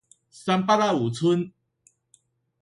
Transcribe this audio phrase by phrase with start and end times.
[0.31, 1.51] 三八甲有賰